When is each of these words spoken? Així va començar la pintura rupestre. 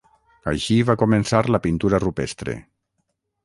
Així 0.51 0.77
va 0.87 0.95
començar 1.03 1.43
la 1.57 1.61
pintura 1.67 2.03
rupestre. 2.07 2.57